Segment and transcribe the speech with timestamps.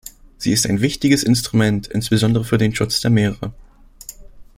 [0.39, 3.53] Sie ist ein wichtiges Instrument insbesondere für den Schutz der Meere.